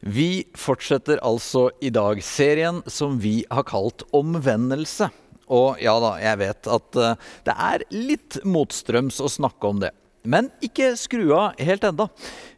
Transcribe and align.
Vi 0.00 0.46
fortsetter 0.56 1.20
altså 1.20 1.68
i 1.84 1.90
dag 1.92 2.22
serien 2.24 2.80
som 2.88 3.18
vi 3.20 3.42
har 3.50 3.66
kalt 3.68 4.06
Omvendelse. 4.16 5.10
Og 5.50 5.80
ja 5.82 5.96
da, 6.00 6.14
jeg 6.22 6.40
vet 6.40 6.68
at 6.70 6.96
uh, 6.96 7.32
det 7.44 7.56
er 7.56 7.84
litt 7.92 8.38
motstrøms 8.48 9.20
å 9.20 9.28
snakke 9.28 9.68
om 9.68 9.82
det. 9.82 9.90
Men 10.20 10.50
ikke 10.60 10.92
skru 11.00 11.30
av 11.32 11.56
helt 11.56 11.84
enda. 11.86 12.10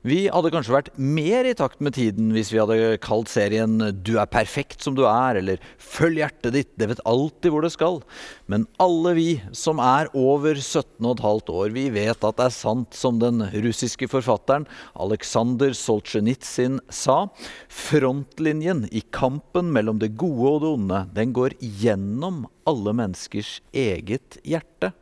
Vi 0.02 0.24
hadde 0.26 0.50
kanskje 0.50 0.74
vært 0.74 0.88
mer 0.98 1.46
i 1.46 1.54
takt 1.54 1.78
med 1.78 1.94
tiden 1.94 2.32
hvis 2.34 2.48
vi 2.50 2.58
hadde 2.58 2.96
kalt 2.98 3.30
serien 3.30 3.76
'Du 4.02 4.18
er 4.18 4.26
perfekt 4.26 4.82
som 4.82 4.96
du 4.98 5.04
er' 5.06 5.38
eller 5.38 5.62
'Følg 5.78 6.18
hjertet 6.18 6.52
ditt, 6.52 6.72
det 6.76 6.88
vet 6.90 7.04
alltid 7.06 7.52
hvor 7.52 7.62
det 7.62 7.70
skal'. 7.70 8.02
Men 8.48 8.66
alle 8.80 9.14
vi 9.14 9.42
som 9.52 9.78
er 9.78 10.10
over 10.12 10.58
17,5 10.58 11.54
år, 11.54 11.70
vi 11.70 11.88
vet 11.90 12.24
at 12.24 12.36
det 12.36 12.46
er 12.46 12.50
sant 12.50 12.94
som 12.94 13.20
den 13.20 13.38
russiske 13.54 14.10
forfatteren 14.10 14.66
Aleksandr 14.98 15.70
Solzjenitsyn 15.70 16.80
sa. 16.90 17.28
Frontlinjen 17.68 18.88
i 18.90 19.04
kampen 19.12 19.70
mellom 19.70 20.00
det 20.00 20.16
gode 20.16 20.50
og 20.50 20.60
det 20.62 20.74
onde, 20.74 21.14
den 21.14 21.32
går 21.32 21.54
gjennom 21.60 22.48
alle 22.66 22.92
menneskers 22.92 23.60
eget 23.72 24.42
hjerte. 24.42 24.92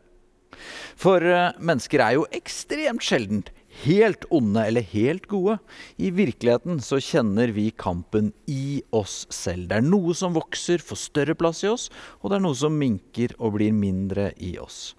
For 0.99 1.25
uh, 1.25 1.51
mennesker 1.59 2.03
er 2.05 2.19
jo 2.19 2.29
ekstremt 2.37 3.05
sjeldent 3.05 3.51
helt 3.85 4.25
onde 4.35 4.63
eller 4.67 4.85
helt 4.93 5.27
gode. 5.31 5.57
I 5.97 6.11
virkeligheten 6.15 6.81
så 6.85 6.99
kjenner 7.03 7.53
vi 7.55 7.71
kampen 7.71 8.33
i 8.51 8.83
oss 8.97 9.25
selv. 9.33 9.69
Det 9.71 9.79
er 9.79 9.87
noe 9.87 10.15
som 10.17 10.35
vokser, 10.37 10.83
får 10.83 11.01
større 11.05 11.37
plass 11.39 11.63
i 11.65 11.71
oss, 11.71 11.89
og 12.21 12.31
det 12.31 12.41
er 12.41 12.45
noe 12.45 12.59
som 12.59 12.77
minker 12.77 13.35
og 13.39 13.57
blir 13.59 13.75
mindre 13.77 14.31
i 14.43 14.57
oss. 14.61 14.95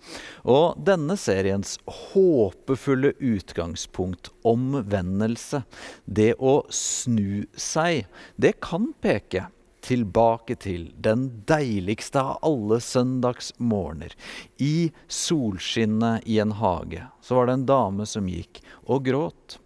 Og 0.48 0.80
denne 0.88 1.18
seriens 1.20 1.78
håpefulle 2.12 3.14
utgangspunkt, 3.20 4.32
omvendelse, 4.48 5.64
det 6.06 6.34
å 6.40 6.62
snu 6.74 7.44
seg, 7.60 8.08
det 8.42 8.58
kan 8.64 8.92
peke 9.04 9.50
tilbake 9.86 10.58
til 10.62 10.90
den 11.02 11.28
deiligste 11.50 12.22
av 12.22 12.40
alle 12.46 12.80
søndagsmorgener. 12.84 14.14
I 14.62 14.92
solskinnet 15.08 16.28
i 16.30 16.40
en 16.44 16.56
hage 16.62 17.08
så 17.26 17.40
var 17.40 17.50
det 17.50 17.58
en 17.60 17.68
dame 17.70 18.08
som 18.10 18.30
gikk 18.30 18.62
og 18.86 19.06
gråt. 19.10 19.58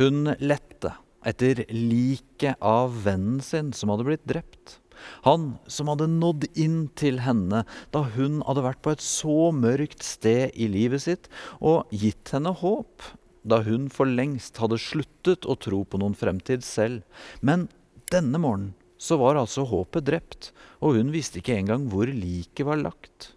Hun 0.00 0.32
lette 0.38 0.94
etter 1.26 1.64
liket 1.74 2.60
av 2.62 3.02
vennen 3.04 3.40
sin 3.42 3.72
som 3.74 3.90
hadde 3.90 4.06
blitt 4.06 4.26
drept. 4.30 4.78
Han 5.26 5.56
som 5.68 5.90
hadde 5.90 6.08
nådd 6.08 6.46
inn 6.58 6.86
til 6.98 7.20
henne 7.24 7.64
da 7.94 8.04
hun 8.14 8.40
hadde 8.46 8.64
vært 8.64 8.82
på 8.84 8.94
et 8.94 9.04
så 9.04 9.50
mørkt 9.52 10.06
sted 10.06 10.54
i 10.54 10.70
livet 10.72 11.04
sitt, 11.04 11.28
og 11.60 11.90
gitt 11.92 12.32
henne 12.34 12.54
håp 12.62 13.04
da 13.46 13.60
hun 13.66 13.90
for 13.92 14.08
lengst 14.10 14.58
hadde 14.62 14.80
sluttet 14.82 15.46
å 15.46 15.58
tro 15.60 15.84
på 15.84 16.00
noen 16.02 16.16
fremtid 16.18 16.64
selv. 16.66 17.04
Men 17.40 17.68
denne 18.12 18.40
morgenen 18.42 18.74
så 19.06 19.18
var 19.20 19.38
altså 19.38 19.66
håpet 19.70 20.08
drept, 20.08 20.50
og 20.82 20.98
hun 20.98 21.12
visste 21.14 21.40
ikke 21.40 21.56
engang 21.60 21.86
hvor 21.92 22.10
liket 22.10 22.66
var 22.66 22.80
lagt. 22.80 23.32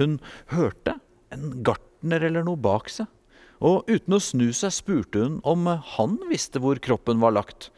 Hun 0.00 0.18
hørte 0.52 0.98
en 1.34 1.62
gartner 1.66 2.26
eller 2.26 2.44
noe 2.46 2.60
bak 2.60 2.90
seg, 2.92 3.08
og 3.64 3.88
uten 3.88 4.18
å 4.18 4.20
snu 4.20 4.50
seg 4.52 4.74
spurte 4.74 5.22
hun 5.22 5.38
om 5.48 5.64
han 5.96 6.18
visste 6.28 6.60
hvor 6.60 6.80
kroppen 6.82 7.22
var 7.22 7.36
lagt. 7.38 7.70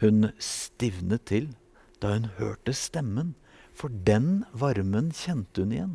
Hun 0.00 0.30
stivnet 0.42 1.26
til 1.28 1.52
da 2.00 2.14
hun 2.14 2.30
hørte 2.38 2.74
stemmen, 2.76 3.34
for 3.74 3.92
den 4.06 4.44
varmen 4.54 5.10
kjente 5.14 5.64
hun 5.64 5.74
igjen. 5.74 5.94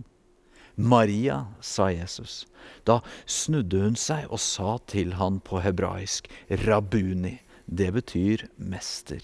Maria, 0.79 1.45
sa 1.59 1.89
Jesus. 1.91 2.45
Da 2.87 2.99
snudde 3.27 3.81
hun 3.83 3.97
seg 3.99 4.29
og 4.31 4.39
sa 4.43 4.77
til 4.87 5.17
han 5.19 5.41
på 5.43 5.59
hebraisk, 5.63 6.29
rabuni. 6.65 7.39
Det 7.67 7.91
betyr 7.93 8.47
mester. 8.57 9.21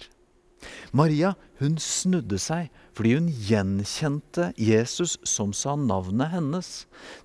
Maria 0.95 1.35
hun 1.61 1.77
snudde 1.81 2.39
seg 2.41 2.71
fordi 2.95 3.15
hun 3.17 3.29
gjenkjente 3.47 4.51
Jesus 4.59 5.17
som 5.27 5.53
sa 5.55 5.75
navnet 5.79 6.31
hennes. 6.31 6.69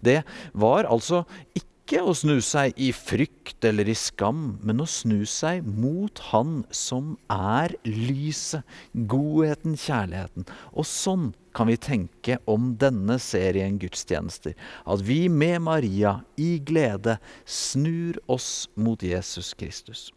Det 0.03 0.21
var 0.53 0.89
altså 0.91 1.25
ikke 1.55 2.03
å 2.07 2.15
snu 2.15 2.37
seg 2.43 2.75
i 2.79 2.91
frykt 2.95 3.67
eller 3.67 3.89
i 3.91 3.97
skam, 3.99 4.59
men 4.63 4.83
å 4.83 4.87
snu 4.87 5.25
seg 5.27 5.67
mot 5.67 6.19
Han 6.31 6.61
som 6.75 7.17
er 7.35 7.75
lyset, 7.87 8.63
godheten, 8.95 9.75
kjærligheten. 9.79 10.47
Og 10.75 10.87
sånn 10.87 11.33
kan 11.55 11.71
vi 11.71 11.79
tenke 11.83 12.39
om 12.51 12.75
denne 12.79 13.19
serien 13.23 13.79
gudstjenester. 13.83 14.55
At 14.87 15.03
vi 15.07 15.25
med 15.29 15.67
Maria 15.67 16.21
i 16.39 16.59
glede 16.63 17.19
snur 17.47 18.19
oss 18.31 18.69
mot 18.79 19.03
Jesus 19.03 19.55
Kristus. 19.59 20.11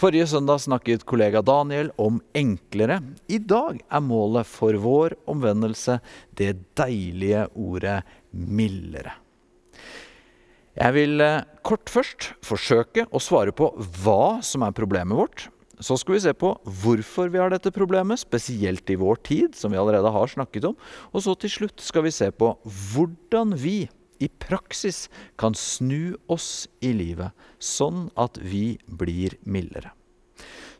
Forrige 0.00 0.30
søndag 0.30 0.62
snakket 0.64 1.02
kollega 1.04 1.42
Daniel 1.44 1.90
om 2.00 2.22
enklere. 2.32 3.02
I 3.28 3.36
dag 3.36 3.82
er 3.84 4.00
målet 4.00 4.48
for 4.48 4.72
vår 4.80 5.12
omvendelse 5.28 5.98
det 6.40 6.54
deilige 6.78 7.42
ordet 7.52 7.98
mildere. 8.32 9.12
Jeg 10.80 10.96
vil 10.96 11.20
eh, 11.20 11.44
kort 11.60 11.92
først 11.92 12.30
forsøke 12.48 13.04
å 13.12 13.20
svare 13.20 13.52
på 13.52 13.68
hva 14.00 14.40
som 14.40 14.64
er 14.64 14.72
problemet 14.72 15.20
vårt. 15.20 15.50
Så 15.84 15.98
skal 16.00 16.16
vi 16.16 16.24
se 16.24 16.32
på 16.32 16.54
hvorfor 16.64 17.28
vi 17.28 17.42
har 17.42 17.52
dette 17.52 17.72
problemet, 17.74 18.24
spesielt 18.24 18.88
i 18.88 18.96
vår 18.96 19.20
tid, 19.20 19.52
som 19.58 19.68
vi 19.68 19.80
allerede 19.82 20.16
har 20.16 20.32
snakket 20.32 20.70
om. 20.72 20.80
Og 21.12 21.28
så 21.28 21.36
til 21.36 21.58
slutt 21.58 21.84
skal 21.84 22.08
vi 22.08 22.14
se 22.14 22.32
på 22.32 22.54
hvordan 22.64 23.52
vi 23.52 23.82
i 24.20 24.28
praksis 24.28 25.08
kan 25.40 25.56
snu 25.56 26.16
oss 26.30 26.68
i 26.84 26.92
livet, 26.96 27.32
sånn 27.58 28.08
at 28.20 28.38
vi 28.40 28.78
blir 28.86 29.36
mildere. 29.44 29.92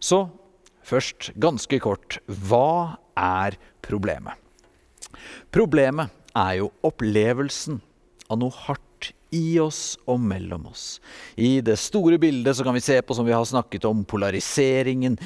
Så 0.01 0.29
først, 0.87 1.33
ganske 1.41 1.81
kort, 1.83 2.21
hva 2.29 3.01
er 3.17 3.57
problemet? 3.85 4.37
Problemet 5.53 6.13
er 6.37 6.61
jo 6.61 6.71
opplevelsen 6.87 7.81
av 8.31 8.41
noe 8.41 8.55
hardt 8.67 8.90
i 9.35 9.61
oss 9.63 9.99
og 10.11 10.21
mellom 10.23 10.67
oss. 10.71 11.01
I 11.37 11.61
det 11.65 11.77
store 11.81 12.19
bildet 12.21 12.57
så 12.57 12.67
kan 12.67 12.77
vi 12.77 12.83
se 12.85 12.99
på, 13.03 13.15
som 13.17 13.27
vi 13.27 13.35
har 13.35 13.47
snakket 13.47 13.87
om, 13.89 14.03
polariseringen 14.09 15.19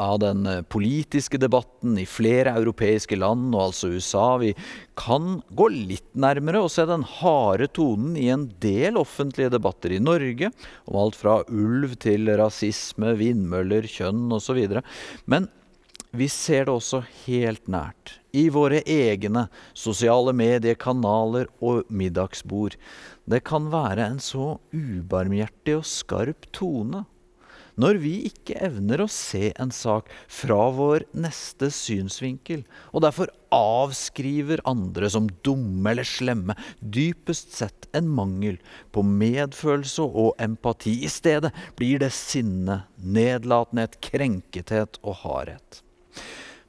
av 0.00 0.18
den 0.22 0.46
eh, 0.46 0.62
politiske 0.62 1.40
debatten 1.40 1.96
i 2.00 2.06
flere 2.08 2.56
europeiske 2.58 3.18
land, 3.18 3.52
og 3.54 3.68
altså 3.68 3.92
USA. 3.94 4.26
Vi 4.42 4.52
kan 4.98 5.40
gå 5.54 5.68
litt 5.72 6.10
nærmere 6.18 6.64
og 6.64 6.72
se 6.74 6.86
den 6.88 7.06
harde 7.20 7.70
tonen 7.72 8.18
i 8.18 8.28
en 8.34 8.48
del 8.62 8.98
offentlige 9.00 9.52
debatter 9.54 9.94
i 9.94 10.02
Norge, 10.02 10.52
om 10.88 11.00
alt 11.04 11.18
fra 11.18 11.40
ulv 11.48 11.96
til 12.02 12.30
rasisme, 12.38 13.14
vindmøller, 13.20 13.88
kjønn 13.88 14.30
osv. 14.36 14.64
Men 15.30 15.50
vi 16.12 16.28
ser 16.28 16.66
det 16.68 16.74
også 16.74 17.02
helt 17.24 17.68
nært 17.72 18.18
i 18.36 18.46
våre 18.52 18.82
egne 18.88 19.46
sosiale 19.76 20.34
mediekanaler 20.36 21.48
og 21.64 21.88
middagsbord. 21.92 22.76
Det 23.24 23.40
kan 23.48 23.70
være 23.72 24.10
en 24.10 24.20
så 24.20 24.58
ubarmhjertig 24.76 25.78
og 25.80 25.88
skarp 25.88 26.48
tone 26.52 27.06
når 27.80 27.96
vi 28.02 28.10
ikke 28.28 28.58
evner 28.66 29.00
å 29.00 29.08
se 29.10 29.48
en 29.60 29.70
sak 29.72 30.10
fra 30.28 30.66
vår 30.76 31.06
neste 31.16 31.70
synsvinkel, 31.72 32.66
og 32.92 33.04
derfor 33.06 33.30
avskriver 33.52 34.60
andre 34.68 35.08
som 35.12 35.30
dumme 35.44 35.94
eller 35.94 36.04
slemme, 36.04 36.56
dypest 36.80 37.56
sett 37.56 37.88
en 37.96 38.10
mangel 38.12 38.58
på 38.92 39.04
medfølelse 39.06 40.04
og 40.04 40.36
empati. 40.42 40.98
I 41.00 41.12
stedet 41.12 41.52
blir 41.78 42.02
det 42.04 42.12
sinne, 42.16 42.82
nedlatenhet, 43.00 43.96
krenkethet 44.04 45.00
og 45.00 45.22
hardhet. 45.24 45.80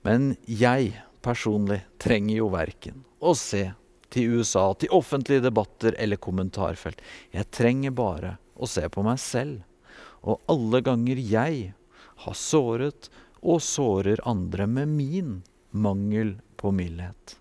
Men 0.03 0.34
jeg 0.46 0.91
personlig 1.24 1.81
trenger 2.02 2.41
jo 2.41 2.50
verken 2.52 3.03
å 3.24 3.31
se 3.40 3.69
til 4.14 4.38
USA, 4.38 4.74
til 4.78 4.91
offentlige 4.94 5.46
debatter 5.46 5.96
eller 5.97 6.19
kommentarfelt. 6.22 7.00
Jeg 7.34 7.50
trenger 7.56 7.96
bare 7.96 8.36
å 8.53 8.68
se 8.69 8.84
på 8.91 9.03
meg 9.06 9.22
selv. 9.24 9.64
Og 10.24 10.44
alle 10.52 10.84
ganger 10.86 11.19
jeg 11.19 11.72
har 12.25 12.38
såret 12.38 13.09
og 13.41 13.64
sårer 13.64 14.22
andre 14.28 14.67
med 14.70 14.91
min 14.91 15.32
mangel 15.72 16.38
på 16.59 16.72
mildhet. 16.76 17.38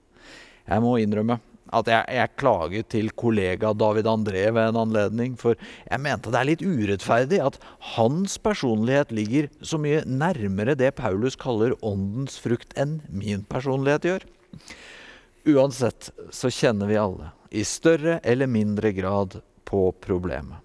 Jeg 0.66 0.82
må 0.82 0.96
innrømme 1.02 1.38
at 1.72 1.88
jeg, 1.90 2.04
jeg, 2.16 2.32
klaget 2.40 2.88
til 2.92 3.10
kollega 3.18 3.72
David 3.76 4.08
André 4.10 4.44
ved 4.52 4.70
en 4.70 4.80
anledning. 4.84 5.36
For 5.40 5.56
jeg 5.88 6.02
mente 6.04 6.32
det 6.32 6.40
er 6.40 6.48
litt 6.50 6.64
urettferdig 6.64 7.40
at 7.44 7.58
hans 7.96 8.38
personlighet 8.42 9.14
ligger 9.14 9.48
så 9.64 9.80
mye 9.80 10.02
nærmere 10.06 10.76
det 10.78 10.92
Paulus 10.98 11.38
kaller 11.40 11.76
åndens 11.80 12.38
frukt, 12.42 12.76
enn 12.76 13.00
min 13.08 13.46
personlighet 13.48 14.08
gjør. 14.08 14.28
Uansett 15.52 16.12
så 16.30 16.52
kjenner 16.52 16.90
vi 16.90 17.00
alle, 17.00 17.32
i 17.50 17.64
større 17.66 18.20
eller 18.22 18.50
mindre 18.50 18.92
grad, 18.94 19.40
på 19.72 19.86
problemet. 20.04 20.60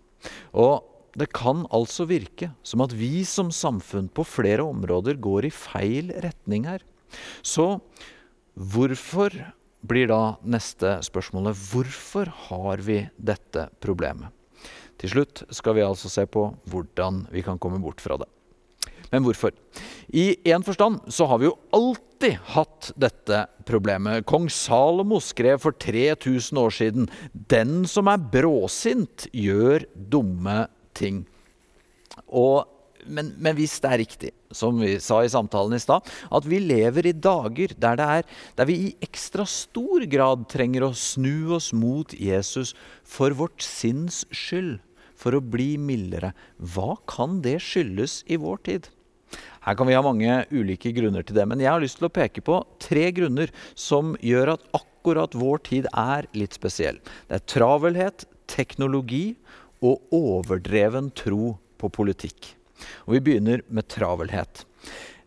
Og 0.51 0.83
det 1.17 1.29
kan 1.31 1.63
altså 1.73 2.03
virke 2.09 2.51
som 2.65 2.83
at 2.83 2.91
vi 2.91 3.23
som 3.23 3.53
samfunn 3.55 4.09
på 4.11 4.25
flere 4.27 4.65
områder 4.67 5.15
går 5.23 5.47
i 5.47 5.53
feil 5.53 6.11
retning 6.25 6.67
her. 6.67 6.83
Så 7.41 7.77
hvorfor 8.53 9.31
blir 9.85 10.09
da 10.09 10.37
neste 10.47 10.97
spørsmålet 11.05 11.57
hvorfor 11.69 12.31
har 12.47 12.83
vi 12.85 13.03
dette 13.17 13.67
problemet? 13.83 14.33
Til 14.97 15.13
slutt 15.13 15.43
skal 15.53 15.77
vi 15.77 15.85
altså 15.85 16.09
se 16.09 16.25
på 16.25 16.49
hvordan 16.71 17.27
vi 17.33 17.43
kan 17.45 17.59
komme 17.61 17.79
bort 17.81 18.01
fra 18.01 18.17
det. 18.17 18.29
Men 19.11 19.23
hvorfor? 19.23 19.53
I 20.11 20.35
én 20.49 20.65
forstand 20.65 21.05
så 21.13 21.27
har 21.29 21.39
vi 21.39 21.47
jo 21.47 21.57
alltid 21.75 22.39
hatt 22.55 22.89
dette 22.99 23.43
problemet. 23.67 24.25
Kong 24.27 24.49
Salomo 24.51 25.21
skrev 25.23 25.61
for 25.63 25.71
3000 25.71 26.59
år 26.59 26.73
siden 26.73 27.09
'Den 27.31 27.85
som 27.85 28.07
er 28.07 28.17
bråsint, 28.17 29.27
gjør 29.31 29.85
dumme 29.95 30.67
ting'. 30.93 31.25
Og 32.27 32.67
men, 33.07 33.33
men, 33.37 33.55
hvis 33.55 33.79
det 33.79 33.89
er 33.91 34.01
riktig, 34.01 34.31
som 34.55 34.79
vi 34.81 34.95
sa 35.03 35.21
i 35.23 35.31
samtalen 35.31 35.75
i 35.77 35.81
stad, 35.81 36.07
at 36.31 36.47
vi 36.47 36.59
lever 36.63 37.09
i 37.09 37.15
dager 37.15 37.73
der, 37.77 38.01
er, 38.01 38.27
der, 38.57 38.69
vi 38.69 38.77
i 38.87 38.95
ekstra 39.03 39.45
stor 39.49 40.05
grad 40.09 40.47
trenger 40.51 40.87
å 40.87 40.93
snu 40.97 41.55
oss 41.57 41.71
mot 41.75 42.13
Jesus 42.13 42.73
for 43.03 43.35
vårt 43.37 43.63
sinns 43.65 44.23
skyld, 44.31 44.79
for 45.17 45.33
å 45.33 45.41
bli 45.41 45.75
mildere, 45.81 46.33
hva 46.61 46.93
kan 47.09 47.41
det 47.41 47.57
skyldes 47.65 48.21
i 48.29 48.37
vår 48.37 48.61
tid? 48.67 48.91
Her 49.65 49.75
kan 49.75 49.89
vi 49.89 49.95
ha 49.97 50.03
mange 50.05 50.43
ulike 50.53 50.93
grunner 50.95 51.25
til 51.25 51.35
det, 51.35 51.47
men 51.49 51.59
jeg 51.59 51.71
har 51.73 51.81
lyst 51.83 51.99
til 51.99 52.07
å 52.07 52.13
peke 52.13 52.43
på 52.45 52.61
tre 52.79 53.09
grunner 53.11 53.51
som 53.75 54.13
gjør 54.23 54.53
at 54.53 54.67
akkurat 54.77 55.35
vår 55.35 55.63
tid 55.67 55.89
er 55.91 56.29
litt 56.37 56.55
spesiell. 56.55 57.01
Det 57.27 57.41
er 57.41 57.49
travelhet, 57.51 58.27
teknologi 58.47 59.35
og 59.83 60.13
overdreven 60.15 61.11
tro 61.17 61.57
på 61.77 61.91
politikk. 61.93 62.56
Og 63.05 63.17
vi 63.17 63.23
begynner 63.29 63.63
med 63.69 63.87
travelhet. 63.91 64.65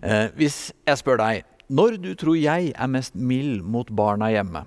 Eh, 0.03 0.29
hvis 0.39 0.71
jeg 0.89 1.01
spør 1.01 1.21
deg 1.21 1.47
når 1.71 2.01
du 2.03 2.13
tror 2.19 2.35
jeg 2.35 2.73
er 2.75 2.91
mest 2.91 3.15
mild 3.15 3.61
mot 3.63 3.91
barna 3.95 4.31
hjemme? 4.33 4.65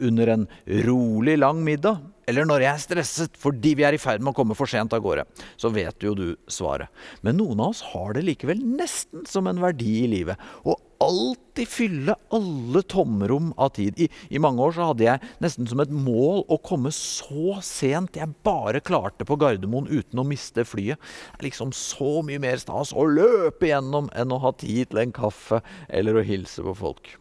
Under 0.00 0.30
en 0.32 0.46
rolig, 0.86 1.36
lang 1.40 1.62
middag? 1.64 2.00
Eller 2.26 2.46
når 2.48 2.64
jeg 2.64 2.72
er 2.72 2.82
stresset 2.82 3.38
fordi 3.38 3.76
vi 3.78 3.86
er 3.86 3.94
i 3.94 4.02
ferd 4.02 4.22
med 4.22 4.32
å 4.32 4.36
komme 4.36 4.56
for 4.58 4.70
sent 4.70 4.94
av 4.96 5.02
gårde? 5.04 5.26
Så 5.60 5.70
vet 5.74 6.02
jo 6.02 6.14
du 6.18 6.26
svaret. 6.50 6.90
Men 7.22 7.38
noen 7.38 7.62
av 7.62 7.74
oss 7.74 7.84
har 7.92 8.16
det 8.16 8.24
likevel 8.26 8.62
nesten 8.66 9.26
som 9.30 9.46
en 9.46 9.62
verdi 9.62 10.02
i 10.02 10.10
livet. 10.10 10.40
Å 10.66 10.74
alltid 11.02 11.68
fylle 11.68 12.14
alle 12.34 12.82
tomrom 12.88 13.50
av 13.60 13.74
tid. 13.76 13.98
I, 14.00 14.08
I, 14.30 14.40
mange 14.42 14.62
år 14.64 14.74
så 14.76 14.90
hadde 14.90 15.06
jeg 15.06 15.30
nesten 15.44 15.68
som 15.68 15.80
et 15.82 15.92
mål 15.92 16.44
å 16.52 16.58
komme 16.64 16.92
så 16.94 17.58
sent 17.64 18.16
jeg 18.18 18.36
bare 18.46 18.82
klarte 18.84 19.26
på 19.28 19.38
Gardermoen 19.40 19.90
uten 19.90 20.22
å 20.22 20.26
miste 20.26 20.64
flyet. 20.66 21.00
Det 21.36 21.44
er 21.44 21.48
liksom 21.50 21.74
så 21.76 22.20
mye 22.26 22.42
mer 22.42 22.60
stas 22.62 22.94
å 22.96 23.06
løpe 23.08 23.70
gjennom 23.70 24.10
enn 24.16 24.34
å 24.34 24.42
ha 24.42 24.54
tid 24.56 24.92
til 24.92 25.04
en 25.04 25.16
kaffe 25.16 25.62
eller 25.88 26.18
å 26.18 26.26
hilse 26.26 26.64
på 26.64 26.76
folk. 26.76 27.16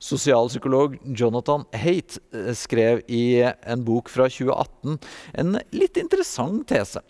Sosialpsykolog 0.00 0.96
Jonathan 1.04 1.66
Haight 1.76 2.16
eh, 2.32 2.54
skrev 2.56 3.02
i 3.12 3.42
en 3.44 3.82
bok 3.84 4.08
fra 4.08 4.28
2018 4.38 4.98
en 5.42 5.58
litt 5.74 6.00
interessant 6.00 6.66
tese. 6.70 7.02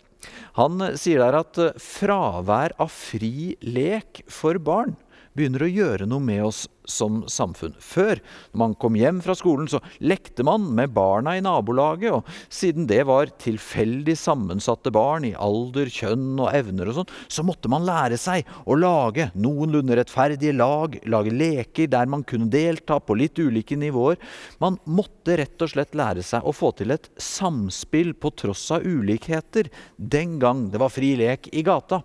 Han 0.59 0.81
sier 0.99 1.21
der 1.23 1.37
at 1.39 1.59
eh, 1.61 1.77
fravær 1.79 2.75
av 2.81 2.91
fri 2.91 3.55
lek 3.63 4.23
for 4.31 4.59
barn 4.59 4.97
begynner 5.37 5.63
å 5.63 5.71
gjøre 5.71 6.09
noe 6.09 6.23
med 6.23 6.43
oss 6.49 6.65
som 6.89 7.21
samfunn. 7.29 7.75
Før, 7.79 8.19
når 8.51 8.61
man 8.63 8.75
kom 8.81 8.97
hjem 8.99 9.21
fra 9.23 9.35
skolen, 9.37 9.69
så 9.71 9.81
lekte 10.03 10.45
man 10.47 10.65
med 10.75 10.93
barna 10.95 11.35
i 11.37 11.43
nabolaget. 11.45 12.19
Og 12.19 12.53
siden 12.53 12.87
det 12.89 13.03
var 13.09 13.31
tilfeldig 13.41 14.15
sammensatte 14.19 14.91
barn 14.95 15.27
i 15.29 15.35
alder, 15.37 15.91
kjønn 15.93 16.39
og 16.39 16.51
evner 16.55 16.91
og 16.91 16.99
sånn, 16.99 17.13
så 17.29 17.45
måtte 17.47 17.71
man 17.71 17.85
lære 17.87 18.19
seg 18.19 18.47
å 18.65 18.77
lage 18.79 19.29
noenlunde 19.39 19.97
rettferdige 19.99 20.55
lag, 20.57 20.97
lage 21.09 21.33
leker 21.33 21.89
der 21.91 22.09
man 22.09 22.25
kunne 22.27 22.49
delta 22.51 22.99
på 22.99 23.17
litt 23.19 23.39
ulike 23.39 23.77
nivåer. 23.79 24.19
Man 24.61 24.79
måtte 24.89 25.37
rett 25.39 25.61
og 25.63 25.73
slett 25.73 25.97
lære 25.97 26.25
seg 26.25 26.45
å 26.45 26.55
få 26.55 26.73
til 26.77 26.95
et 26.95 27.09
samspill 27.21 28.15
på 28.17 28.33
tross 28.39 28.65
av 28.75 28.85
ulikheter 28.85 29.69
den 29.97 30.37
gang 30.41 30.67
det 30.71 30.81
var 30.81 30.91
fri 30.93 31.13
lek 31.19 31.49
i 31.53 31.63
gata. 31.65 32.01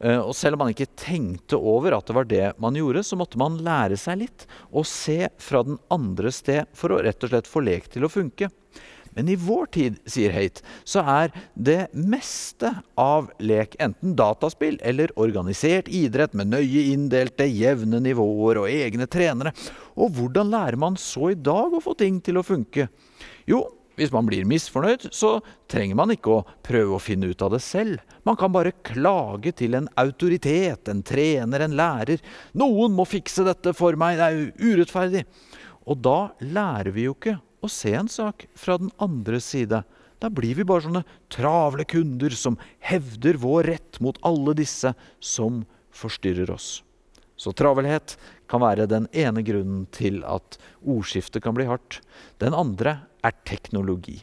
Eh, 0.00 0.20
og 0.20 0.34
selv 0.36 0.56
om 0.56 0.64
man 0.64 0.74
ikke 0.74 0.90
tenkte 0.98 1.58
over 1.58 1.96
at 1.96 2.06
det 2.06 2.16
var 2.16 2.28
det 2.30 2.46
man 2.62 2.76
gjorde, 2.78 3.02
så 3.06 3.18
måtte 3.18 3.40
man 3.40 3.58
lære 3.64 3.98
seg 3.98 4.22
litt 4.22 4.46
og 4.70 4.86
se 4.88 5.26
fra 5.42 5.64
den 5.66 5.80
andre 5.92 6.32
sted 6.34 6.70
for 6.76 6.94
å 6.94 7.02
rett 7.04 7.24
og 7.24 7.32
slett 7.32 7.50
få 7.50 7.64
lek 7.66 7.90
til 7.92 8.06
å 8.06 8.12
funke. 8.12 8.50
Men 9.16 9.30
i 9.32 9.34
vår 9.40 9.66
tid, 9.74 9.96
sier 10.06 10.30
Hate, 10.30 10.62
så 10.86 11.02
er 11.02 11.32
det 11.54 11.88
meste 11.90 12.70
av 12.94 13.32
lek 13.42 13.74
enten 13.82 14.12
dataspill 14.14 14.76
eller 14.86 15.10
organisert 15.18 15.88
idrett 15.90 16.36
med 16.38 16.52
nøye 16.52 16.84
inndelte, 16.92 17.48
jevne 17.50 17.98
nivåer 18.04 18.60
og 18.62 18.70
egne 18.70 19.08
trenere. 19.10 19.54
Og 19.98 20.12
hvordan 20.14 20.52
lærer 20.52 20.78
man 20.78 21.00
så 21.00 21.32
i 21.32 21.40
dag 21.40 21.74
å 21.74 21.82
få 21.82 21.96
ting 21.98 22.20
til 22.22 22.38
å 22.38 22.46
funke? 22.46 22.86
Jo, 23.48 23.64
hvis 23.98 24.12
man 24.14 24.28
blir 24.28 24.46
misfornøyd, 24.48 25.08
så 25.14 25.38
trenger 25.70 25.98
man 25.98 26.14
ikke 26.14 26.36
å 26.36 26.44
prøve 26.64 26.96
å 26.96 27.02
finne 27.02 27.30
ut 27.32 27.42
av 27.44 27.52
det 27.54 27.60
selv. 27.64 27.98
Man 28.26 28.38
kan 28.38 28.52
bare 28.54 28.76
klage 28.86 29.52
til 29.58 29.74
en 29.78 29.90
autoritet, 29.98 30.88
en 30.88 31.02
trener, 31.02 31.66
en 31.66 31.76
lærer. 31.78 32.22
'Noen 32.54 32.94
må 32.94 33.08
fikse 33.08 33.44
dette 33.46 33.74
for 33.74 33.98
meg, 33.98 34.18
det 34.18 34.26
er 34.26 34.38
jo 34.38 34.72
urettferdig.' 34.72 35.26
Og 35.88 36.02
da 36.04 36.30
lærer 36.44 36.92
vi 36.92 37.06
jo 37.08 37.14
ikke 37.16 37.38
å 37.64 37.70
se 37.72 37.94
en 37.96 38.10
sak 38.12 38.46
fra 38.54 38.76
den 38.78 38.90
andre 39.00 39.40
side. 39.40 39.82
Da 40.20 40.28
blir 40.30 40.58
vi 40.58 40.66
bare 40.66 40.84
sånne 40.84 41.04
travle 41.32 41.86
kunder 41.88 42.34
som 42.34 42.58
hevder 42.84 43.38
vår 43.40 43.70
rett 43.72 44.00
mot 44.04 44.18
alle 44.26 44.54
disse 44.58 44.92
som 45.20 45.62
forstyrrer 45.94 46.50
oss. 46.52 46.82
Så 47.38 47.54
travelhet 47.54 48.16
kan 48.50 48.62
være 48.64 48.88
den 48.90 49.06
ene 49.14 49.44
grunnen 49.46 49.86
til 49.94 50.24
at 50.26 50.58
ordskiftet 50.82 51.44
kan 51.44 51.54
bli 51.54 51.68
hardt. 51.68 52.00
Den 52.42 52.56
andre 52.56 52.98
er 53.24 53.36
teknologi. 53.48 54.18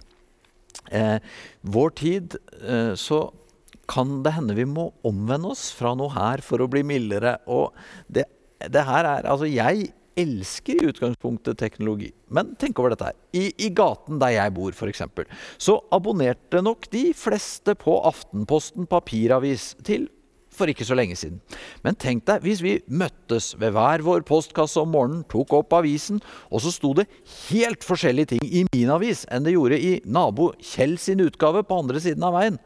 Eh, 0.91 1.17
vår 1.61 1.95
tid 1.97 2.37
eh, 2.61 2.93
så 2.99 3.25
kan 3.89 4.21
det 4.25 4.33
hende 4.37 4.57
vi 4.57 4.65
må 4.69 4.89
omvende 5.05 5.51
oss 5.53 5.67
fra 5.75 5.93
noe 5.97 6.13
her 6.15 6.41
for 6.45 6.61
å 6.61 6.69
bli 6.71 6.81
mildere. 6.87 7.37
Og 7.51 7.75
det, 8.07 8.27
det 8.59 8.85
her 8.87 9.07
er 9.09 9.29
Altså, 9.29 9.49
jeg 9.49 9.91
elsker 10.15 10.79
i 10.79 10.89
utgangspunktet 10.89 11.59
teknologi. 11.59 12.09
Men 12.31 12.53
tenk 12.59 12.79
over 12.79 12.93
dette 12.93 13.09
her. 13.09 13.17
I, 13.35 13.49
i 13.67 13.69
gaten 13.75 14.19
der 14.21 14.35
jeg 14.37 14.53
bor, 14.55 14.71
f.eks., 14.71 15.03
så 15.59 15.77
abonnerte 15.95 16.61
nok 16.63 16.87
de 16.93 17.09
fleste 17.17 17.75
på 17.79 17.97
Aftenposten 18.07 18.87
papiravis 18.89 19.73
til 19.85 20.07
for 20.57 20.71
ikke 20.71 20.87
så 20.87 20.97
lenge 20.97 21.17
siden. 21.19 21.39
Men 21.85 21.97
tenk 21.99 22.25
deg 22.29 22.45
hvis 22.45 22.63
vi 22.65 22.77
møttes 22.87 23.53
ved 23.61 23.75
hver 23.75 24.03
vår 24.05 24.25
postkasse 24.27 24.81
om 24.81 24.93
morgenen, 24.95 25.23
tok 25.31 25.53
opp 25.59 25.75
avisen, 25.77 26.21
og 26.49 26.63
så 26.63 26.73
sto 26.73 26.93
det 26.97 27.07
helt 27.49 27.85
forskjellige 27.85 28.35
ting 28.35 28.45
i 28.45 28.65
min 28.71 28.93
avis 28.93 29.25
enn 29.31 29.45
det 29.45 29.55
gjorde 29.55 29.81
i 29.81 29.97
nabo 30.05 30.51
Kjell 30.75 30.97
sin 31.01 31.23
utgave 31.23 31.65
på 31.67 31.81
andre 31.83 32.01
siden 32.03 32.23
av 32.25 32.35
veien. 32.37 32.59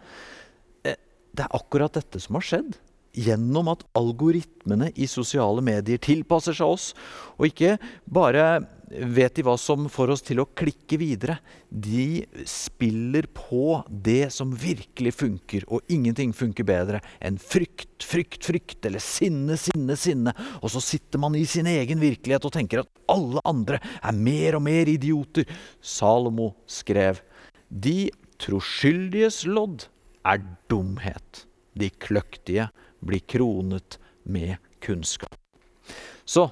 Eh, 0.88 0.98
det 1.36 1.46
er 1.46 1.58
akkurat 1.58 1.98
dette 1.98 2.22
som 2.22 2.40
har 2.40 2.46
skjedd. 2.46 2.78
Gjennom 3.18 3.72
at 3.72 3.86
algoritmene 3.98 4.92
i 4.96 5.08
sosiale 5.10 5.64
medier 5.66 6.02
tilpasser 6.02 6.54
seg 6.58 6.76
oss, 6.76 6.92
og 7.40 7.50
ikke 7.50 7.78
bare 8.06 8.46
vet 8.90 9.36
de 9.38 9.44
hva 9.46 9.56
som 9.60 9.88
får 9.92 10.14
oss 10.14 10.24
til 10.26 10.42
å 10.42 10.48
klikke 10.58 10.98
videre. 11.02 11.38
De 11.70 12.26
spiller 12.50 13.28
på 13.34 13.80
det 13.90 14.32
som 14.34 14.54
virkelig 14.54 15.14
funker, 15.18 15.66
og 15.70 15.86
ingenting 15.94 16.34
funker 16.36 16.68
bedre 16.68 17.02
enn 17.22 17.40
frykt, 17.42 18.02
frykt, 18.06 18.42
frykt, 18.46 18.80
eller 18.90 19.04
sinne, 19.04 19.58
sinne, 19.62 19.98
sinne. 20.00 20.34
Og 20.62 20.74
så 20.74 20.82
sitter 20.84 21.22
man 21.22 21.38
i 21.38 21.46
sin 21.50 21.70
egen 21.70 22.02
virkelighet 22.02 22.46
og 22.50 22.56
tenker 22.56 22.84
at 22.84 22.92
alle 23.12 23.44
andre 23.48 23.82
er 24.00 24.18
mer 24.18 24.58
og 24.60 24.66
mer 24.66 24.90
idioter. 24.92 25.50
Salomo 25.82 26.54
skrev 26.70 27.22
De 27.70 28.10
troskyldiges 28.42 29.44
lodd 29.50 29.86
er 30.26 30.42
dumhet. 30.72 31.46
De 31.80 31.92
kløktige 32.02 32.70
blir 33.00 33.20
kronet 33.20 34.00
med 34.24 34.58
kunnskap. 34.80 35.36
Så 36.26 36.50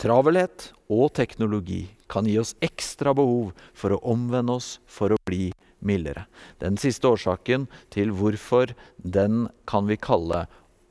travelhet 0.00 0.70
og 0.88 1.12
teknologi 1.16 1.84
kan 2.10 2.26
gi 2.26 2.38
oss 2.40 2.54
ekstra 2.64 3.12
behov 3.14 3.52
for 3.76 3.94
å 3.94 4.02
omvende 4.12 4.56
oss 4.58 4.78
for 4.90 5.12
å 5.12 5.20
bli 5.28 5.50
mildere. 5.84 6.26
Den 6.60 6.76
siste 6.80 7.08
årsaken 7.08 7.66
til 7.92 8.12
hvorfor 8.16 8.74
den 8.96 9.46
kan 9.68 9.88
vi 9.88 10.00
kalle 10.00 10.46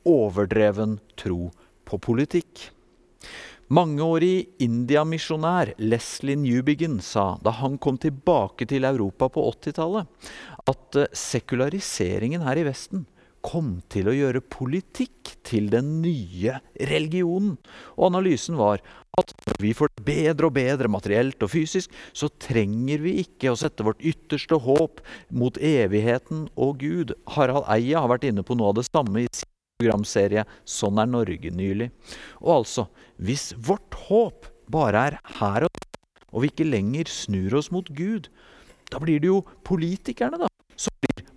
overdreven 0.07 0.97
tro 1.19 1.49
på 1.89 1.99
politikk. 2.01 2.69
Mangeårig 3.69 4.47
indiamisjonær 4.65 5.75
Leslie 5.77 6.39
Newbigin 6.39 6.97
sa 7.05 7.35
da 7.45 7.53
han 7.59 7.77
kom 7.77 7.99
tilbake 8.01 8.65
til 8.69 8.87
Europa 8.87 9.27
på 9.29 9.43
80-tallet, 9.51 10.07
at 10.69 10.97
sekulariseringen 11.13 12.45
her 12.47 12.57
i 12.57 12.65
Vesten 12.65 13.05
kom 13.45 13.79
til 13.91 14.09
å 14.09 14.15
gjøre 14.15 14.41
politikk 14.45 15.35
til 15.47 15.69
den 15.73 15.99
nye 16.03 16.59
religionen. 16.89 17.57
Og 17.97 18.09
analysen 18.09 18.59
var 18.59 18.83
at 19.19 19.33
når 19.47 19.59
vi 19.63 19.73
får 19.75 19.91
det 19.97 20.05
bedre 20.07 20.49
og 20.49 20.55
bedre 20.55 20.91
materielt 20.91 21.41
og 21.43 21.51
fysisk, 21.53 21.91
så 22.13 22.29
trenger 22.41 23.03
vi 23.03 23.17
ikke 23.23 23.51
å 23.51 23.59
sette 23.59 23.85
vårt 23.87 24.03
ytterste 24.05 24.59
håp 24.63 25.03
mot 25.31 25.57
evigheten 25.57 26.47
og 26.55 26.79
Gud. 26.83 27.15
Harald 27.35 27.67
Eia 27.71 28.03
har 28.03 28.13
vært 28.13 28.29
inne 28.29 28.45
på 28.45 28.57
noe 28.59 28.71
av 28.73 28.79
det 28.79 28.87
samme 28.89 29.25
i 29.25 29.31
sin 29.31 29.49
programserie 29.79 30.45
'Sånn 30.65 30.99
er 30.99 31.07
Norge' 31.07 31.55
nylig. 31.55 31.91
Og 32.41 32.63
altså, 32.63 32.89
hvis 33.17 33.53
vårt 33.55 33.95
håp 34.09 34.49
bare 34.69 35.07
er 35.07 35.19
her 35.39 35.65
og 35.65 35.85
og 36.29 36.43
vi 36.43 36.51
ikke 36.51 36.67
lenger 36.67 37.09
snur 37.09 37.57
oss 37.59 37.71
mot 37.73 37.87
Gud, 37.97 38.29
da 38.89 39.01
blir 39.01 39.21
det 39.21 39.31
jo 39.31 39.41
politikerne 39.65 40.39
da, 40.41 40.48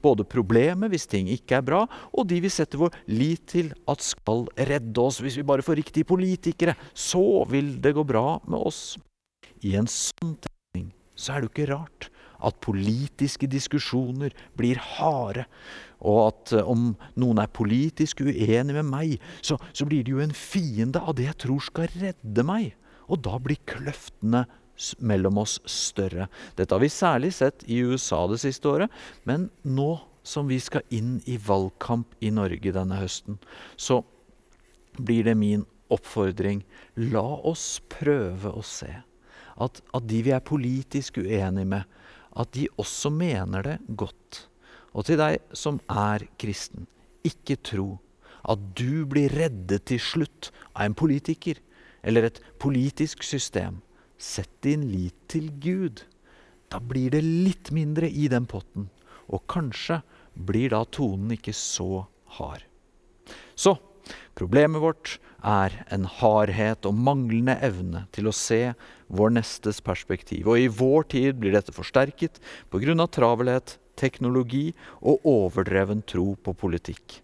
både 0.02 0.26
problemet 0.28 0.92
hvis 0.92 1.08
ting 1.10 1.30
ikke 1.32 1.58
er 1.60 1.66
bra, 1.66 1.82
og 2.12 2.28
de 2.30 2.40
vi 2.42 2.50
setter 2.52 2.80
vår 2.82 2.96
lit 3.10 3.46
til 3.54 3.72
at 3.90 4.04
skal 4.04 4.46
redde 4.58 5.02
oss. 5.02 5.22
Hvis 5.22 5.38
vi 5.40 5.46
bare 5.46 5.64
får 5.64 5.80
riktige 5.82 6.08
politikere, 6.08 6.76
så 6.94 7.44
vil 7.50 7.76
det 7.82 7.94
gå 7.96 8.04
bra 8.06 8.40
med 8.46 8.58
oss. 8.60 8.96
I 9.62 9.76
en 9.78 9.88
sånn 9.90 10.36
tegning 10.42 10.90
så 11.14 11.34
er 11.34 11.42
det 11.42 11.48
jo 11.48 11.54
ikke 11.54 11.70
rart 11.70 12.08
at 12.42 12.58
politiske 12.64 13.46
diskusjoner 13.50 14.34
blir 14.58 14.80
harde. 14.96 15.46
Og 16.02 16.18
at 16.26 16.54
uh, 16.56 16.66
om 16.66 16.92
noen 17.20 17.40
er 17.42 17.52
politisk 17.54 18.24
uenig 18.26 18.74
med 18.74 18.88
meg, 18.88 19.14
så, 19.44 19.58
så 19.70 19.86
blir 19.86 20.02
de 20.02 20.16
jo 20.16 20.24
en 20.24 20.34
fiende 20.34 21.02
av 21.02 21.14
det 21.18 21.28
jeg 21.28 21.40
tror 21.46 21.62
skal 21.68 21.92
redde 21.94 22.46
meg. 22.46 22.72
Og 23.06 23.22
da 23.22 23.38
blir 23.42 23.60
kløftene 23.68 24.46
mellom 24.98 25.40
oss 25.42 25.58
større. 25.68 26.28
Dette 26.58 26.74
har 26.74 26.82
vi 26.82 26.90
særlig 26.92 27.32
sett 27.36 27.64
i 27.70 27.80
USA 27.82 28.24
det 28.30 28.40
siste 28.42 28.70
året. 28.70 28.92
Men 29.28 29.48
nå 29.62 29.94
som 30.22 30.48
vi 30.50 30.58
skal 30.62 30.86
inn 30.94 31.16
i 31.26 31.38
valgkamp 31.40 32.14
i 32.22 32.30
Norge 32.34 32.74
denne 32.74 33.00
høsten, 33.00 33.38
så 33.76 34.02
blir 34.98 35.26
det 35.26 35.38
min 35.38 35.64
oppfordring 35.92 36.62
la 37.12 37.24
oss 37.48 37.80
prøve 37.92 38.52
å 38.52 38.62
se 38.64 38.92
at, 39.60 39.80
at 39.92 40.06
de 40.08 40.22
vi 40.24 40.32
er 40.32 40.44
politisk 40.44 41.20
uenige 41.20 41.68
med, 41.68 41.84
at 42.32 42.54
de 42.56 42.68
også 42.80 43.12
mener 43.12 43.66
det 43.66 43.76
godt. 43.98 44.46
Og 44.96 45.06
til 45.08 45.20
deg 45.20 45.40
som 45.56 45.80
er 45.90 46.24
kristen, 46.40 46.86
ikke 47.26 47.58
tro 47.60 47.86
at 48.48 48.62
du 48.78 49.04
blir 49.06 49.32
reddet 49.32 49.86
til 49.90 50.00
slutt 50.02 50.50
av 50.72 50.88
en 50.88 50.96
politiker 50.98 51.60
eller 52.02 52.26
et 52.26 52.40
politisk 52.62 53.22
system. 53.22 53.78
Sett 54.22 54.52
din 54.62 54.86
lit 54.92 55.16
til 55.32 55.48
Gud. 55.58 56.04
Da 56.70 56.78
blir 56.78 57.10
det 57.10 57.24
litt 57.26 57.72
mindre 57.74 58.06
i 58.06 58.28
den 58.30 58.46
potten, 58.46 58.86
og 59.26 59.42
kanskje 59.50 60.00
blir 60.32 60.70
da 60.72 60.84
tonen 60.86 61.34
ikke 61.34 61.54
så 61.56 62.04
hard. 62.38 62.62
Så 63.58 63.74
problemet 64.38 64.80
vårt 64.82 65.16
er 65.42 65.74
en 65.92 66.06
hardhet 66.06 66.86
og 66.88 66.94
manglende 66.96 67.58
evne 67.66 68.06
til 68.14 68.30
å 68.30 68.36
se 68.36 68.60
vår 69.12 69.34
nestes 69.36 69.82
perspektiv. 69.84 70.46
Og 70.46 70.62
i 70.62 70.70
vår 70.70 71.10
tid 71.16 71.42
blir 71.42 71.56
dette 71.56 71.74
forsterket 71.74 72.38
pga. 72.70 73.06
travelhet, 73.10 73.76
teknologi 73.96 74.72
og 75.02 75.26
overdreven 75.26 76.06
tro 76.06 76.36
på 76.36 76.54
politikk. 76.54 77.20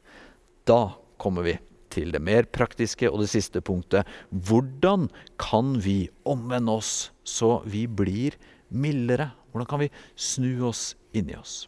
Da 0.67 0.99
kommer 1.17 1.47
vi 1.47 1.59
til 1.99 2.14
det 2.14 2.23
mer 2.25 2.49
praktiske 2.55 3.11
og 3.11 3.23
det 3.25 3.33
siste 3.35 3.62
punktet. 3.64 4.07
Hvordan 4.31 5.09
kan 5.40 5.76
vi 5.85 6.09
omvende 6.28 6.78
oss 6.78 7.11
så 7.26 7.59
vi 7.67 7.87
blir 7.87 8.38
mildere? 8.71 9.33
Hvordan 9.50 9.69
kan 9.69 9.83
vi 9.85 9.93
snu 10.14 10.69
oss 10.69 10.93
inni 11.17 11.37
oss? 11.38 11.67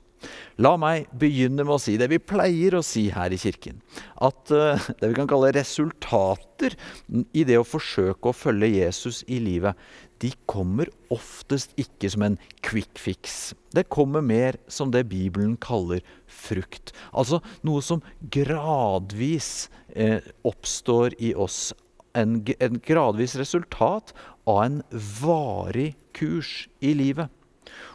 La 0.61 0.75
meg 0.77 1.09
begynne 1.17 1.65
med 1.65 1.73
å 1.73 1.81
si 1.81 1.95
det 2.01 2.11
vi 2.13 2.19
pleier 2.21 2.77
å 2.77 2.83
si 2.85 3.07
her 3.15 3.33
i 3.33 3.39
kirken. 3.41 3.79
At 4.21 4.53
uh, 4.53 4.77
det 5.01 5.09
vi 5.09 5.17
kan 5.17 5.31
kalle 5.31 5.53
resultater 5.57 6.77
i 7.09 7.47
det 7.49 7.57
å 7.57 7.67
forsøke 7.67 8.29
å 8.29 8.37
følge 8.37 8.69
Jesus 8.75 9.23
i 9.33 9.41
livet, 9.41 9.79
de 10.21 10.31
kommer 10.51 10.91
oftest 11.13 11.73
ikke 11.81 12.11
som 12.13 12.25
en 12.27 12.37
quick 12.67 13.01
fix. 13.01 13.55
Det 13.73 13.89
kommer 13.93 14.25
mer 14.25 14.59
som 14.69 14.93
det 14.93 15.07
Bibelen 15.09 15.57
kaller 15.61 16.05
frukt. 16.29 16.93
Altså 17.13 17.41
noe 17.67 17.81
som 17.85 18.03
gradvis 18.33 19.71
eh, 19.95 20.21
oppstår 20.47 21.17
i 21.19 21.33
oss. 21.33 21.71
En, 22.13 22.41
en 22.59 22.79
gradvis 22.85 23.37
resultat 23.41 24.13
av 24.45 24.63
en 24.67 24.79
varig 25.23 25.95
kurs 26.17 26.69
i 26.85 26.93
livet. 26.99 27.31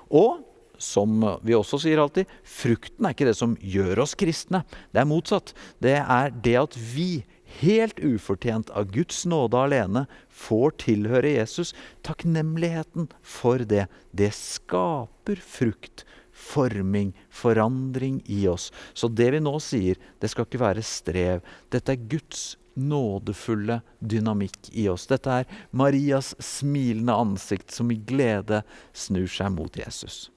Og 0.10 0.41
som 0.82 1.22
vi 1.46 1.55
også 1.55 1.79
sier 1.82 2.01
alltid, 2.01 2.29
frukten 2.44 3.05
er 3.05 3.15
ikke 3.15 3.29
det 3.29 3.38
som 3.38 3.55
gjør 3.62 4.03
oss 4.05 4.15
kristne. 4.20 4.63
Det 4.91 5.01
er 5.01 5.10
motsatt. 5.10 5.53
Det 5.84 5.98
er 6.01 6.34
det 6.44 6.58
at 6.60 6.75
vi, 6.75 7.24
helt 7.62 8.00
ufortjent 8.00 8.70
av 8.70 8.92
Guds 8.92 9.24
nåde 9.30 9.60
alene, 9.60 10.06
får 10.30 10.76
tilhøre 10.86 11.36
Jesus. 11.38 11.74
Takknemligheten 12.06 13.10
for 13.22 13.64
det. 13.64 13.88
Det 14.12 14.32
skaper 14.36 15.40
frukt, 15.42 16.06
forming, 16.36 17.14
forandring 17.30 18.22
i 18.26 18.46
oss. 18.52 18.72
Så 18.94 19.08
det 19.08 19.32
vi 19.36 19.42
nå 19.44 19.56
sier, 19.64 20.00
det 20.20 20.32
skal 20.34 20.48
ikke 20.48 20.64
være 20.66 20.86
strev. 20.86 21.44
Dette 21.72 21.96
er 21.96 22.08
Guds 22.12 22.56
nådefulle 22.76 23.80
dynamikk 24.00 24.70
i 24.76 24.90
oss. 24.92 25.08
Dette 25.08 25.32
er 25.42 25.60
Marias 25.72 26.34
smilende 26.44 27.16
ansikt 27.16 27.72
som 27.72 27.92
i 27.92 28.00
glede 28.00 28.62
snur 28.94 29.30
seg 29.32 29.54
mot 29.56 29.80
Jesus. 29.80 30.30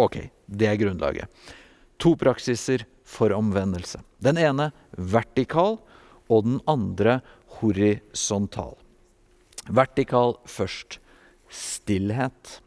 Ok, 0.00 0.18
det 0.46 0.70
er 0.70 0.80
grunnlaget. 0.80 1.28
To 2.00 2.14
praksiser 2.18 2.86
for 3.04 3.34
omvendelse. 3.36 4.00
Den 4.24 4.40
ene 4.40 4.70
vertikal, 4.96 5.76
og 6.28 6.46
den 6.46 6.60
andre 6.70 7.20
horisontal. 7.58 8.76
Vertikal 9.70 10.36
først. 10.48 10.98
Stillhet. 11.52 12.58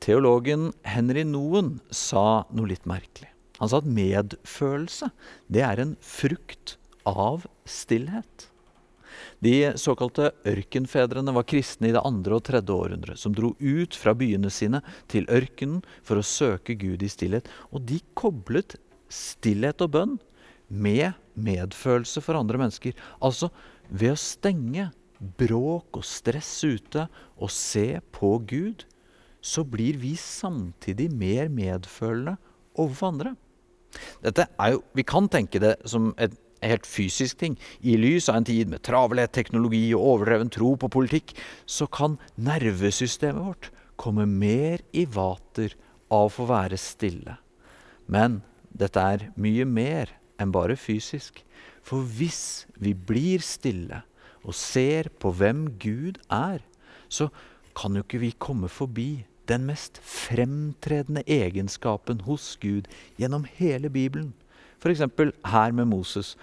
Teologen 0.00 0.70
Henry 0.86 1.24
Noen 1.26 1.78
sa 1.92 2.46
noe 2.54 2.70
litt 2.70 2.86
merkelig. 2.88 3.28
Han 3.60 3.68
sa 3.68 3.80
at 3.82 3.88
medfølelse 3.90 5.10
det 5.52 5.64
er 5.66 5.82
en 5.82 5.96
frukt 6.00 6.78
av 7.08 7.44
stillhet. 7.68 8.46
De 9.44 9.72
såkalte 9.80 10.30
ørkenfedrene 10.48 11.32
var 11.36 11.46
kristne 11.48 11.90
i 11.90 11.94
det 11.94 12.02
andre 12.04 12.38
og 12.38 12.44
tredje 12.48 12.72
århundre, 12.72 13.16
som 13.20 13.34
dro 13.36 13.52
ut 13.60 13.96
fra 13.96 14.14
byene 14.16 14.52
sine 14.52 14.80
til 15.12 15.28
ørkenen 15.32 15.82
for 16.06 16.20
å 16.20 16.24
søke 16.24 16.76
Gud 16.80 17.04
i 17.04 17.10
stillhet. 17.12 17.48
Og 17.72 17.84
de 17.88 18.00
koblet 18.16 18.78
stillhet 19.12 19.80
og 19.84 19.92
bønn 19.96 20.16
med 20.68 21.16
medfølelse 21.34 22.22
for 22.24 22.38
andre 22.38 22.60
mennesker. 22.60 22.96
Altså 23.22 23.50
ved 23.90 24.14
å 24.14 24.20
stenge 24.20 24.90
bråk 25.20 26.00
og 26.00 26.06
stress 26.06 26.52
ute 26.64 27.06
og 27.36 27.52
se 27.52 28.00
på 28.14 28.36
Gud, 28.48 28.86
så 29.40 29.64
blir 29.64 29.98
vi 30.00 30.14
samtidig 30.20 31.10
mer 31.12 31.48
medfølende 31.52 32.36
overfor 32.76 33.12
andre. 33.12 33.34
Dette 34.22 34.46
er 34.60 34.76
jo, 34.76 34.84
Vi 34.94 35.02
kan 35.02 35.28
tenke 35.28 35.58
det 35.58 35.76
som 35.88 36.14
et 36.18 36.36
helt 36.62 36.86
fysisk 36.86 37.38
ting. 37.40 37.56
I 37.80 37.96
lys 37.96 38.28
av 38.28 38.36
en 38.40 38.44
tid 38.44 38.68
med 38.68 38.82
travelhet, 38.84 39.32
teknologi 39.32 39.90
og 39.96 40.04
overdreven 40.14 40.52
tro 40.52 40.74
på 40.76 40.90
politikk, 40.92 41.34
så 41.66 41.86
kan 41.86 42.18
nervesystemet 42.36 43.44
vårt 43.44 43.70
komme 44.00 44.26
mer 44.26 44.84
i 44.92 45.06
vater 45.06 45.74
av 46.10 46.28
å 46.28 46.32
få 46.32 46.46
være 46.50 46.78
stille. 46.80 47.38
Men 48.10 48.40
dette 48.70 49.00
er 49.00 49.28
mye 49.40 49.66
mer 49.68 50.19
enn 50.40 50.52
bare 50.54 50.76
fysisk. 50.80 51.42
For 51.86 52.04
hvis 52.04 52.66
vi 52.80 52.94
blir 52.94 53.44
stille 53.44 54.02
og 54.40 54.56
ser 54.56 55.10
på 55.20 55.32
hvem 55.36 55.66
Gud 55.80 56.20
er, 56.32 56.60
så 57.08 57.28
kan 57.76 57.96
jo 57.96 58.04
ikke 58.04 58.22
vi 58.22 58.32
komme 58.38 58.70
forbi 58.72 59.24
den 59.50 59.66
mest 59.66 59.98
fremtredende 60.06 61.24
egenskapen 61.26 62.22
hos 62.26 62.54
Gud 62.62 62.88
gjennom 63.18 63.46
hele 63.58 63.90
Bibelen. 63.90 64.32
F.eks. 64.80 65.02
her 65.44 65.72
med 65.76 65.90
Moses. 65.90 66.36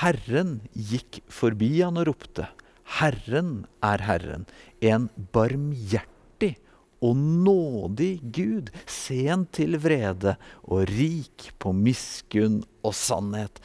Herren 0.00 0.60
gikk 0.72 1.22
forbi 1.32 1.80
han 1.80 1.98
og 2.00 2.10
ropte. 2.12 2.48
Herren 3.00 3.64
er 3.82 4.04
Herren, 4.04 4.44
en 4.84 5.08
barmhjertig 5.32 6.13
og 7.02 7.16
nådig 7.16 8.20
Gud, 8.34 8.70
sen 8.86 9.46
til 9.54 9.78
vrede 9.82 10.36
og 10.62 10.86
rik 10.90 11.50
på 11.58 11.74
miskunn 11.76 12.62
og 12.84 12.94
sannhet. 12.96 13.60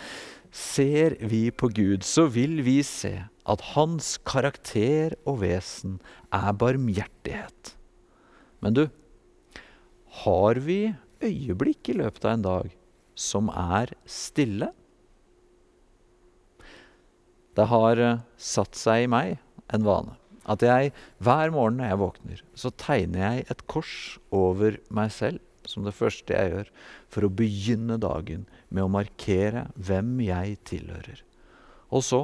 Ser 0.51 1.15
vi 1.29 1.49
på 1.51 1.69
Gud, 1.69 2.03
så 2.03 2.25
vil 2.31 2.63
vi 2.65 2.79
se 2.83 3.13
at 3.49 3.65
hans 3.73 4.17
karakter 4.25 5.15
og 5.29 5.41
vesen 5.43 5.99
er 6.33 6.51
barmhjertighet. 6.57 7.75
Men 8.59 8.75
du, 8.75 8.83
har 10.25 10.59
vi 10.65 10.81
øyeblikk 11.23 11.91
i 11.93 11.99
løpet 12.01 12.25
av 12.25 12.33
en 12.33 12.45
dag 12.45 12.75
som 13.19 13.51
er 13.53 13.93
stille. 14.09 14.71
Det 17.55 17.67
har 17.67 18.01
satt 18.39 18.77
seg 18.79 19.05
i 19.05 19.11
meg 19.11 19.37
en 19.73 19.85
vane 19.85 20.19
at 20.49 20.65
jeg 20.65 20.93
hver 21.21 21.53
morgen 21.53 21.77
når 21.79 21.91
jeg 21.91 22.01
våkner, 22.01 22.41
så 22.57 22.71
tegner 22.81 23.21
jeg 23.21 23.45
et 23.53 23.61
kors 23.69 24.17
over 24.33 24.79
meg 24.89 25.13
selv 25.13 25.43
som 25.69 25.85
det 25.85 25.93
første 25.93 26.33
jeg 26.33 26.53
gjør, 26.53 26.69
for 27.11 27.25
å 27.25 27.33
begynne 27.41 27.99
dagen 28.01 28.47
med 28.73 28.85
å 28.85 28.91
markere 28.91 29.67
hvem 29.77 30.17
jeg 30.25 30.57
tilhører. 30.65 31.21
Og 31.93 32.05
så, 32.05 32.23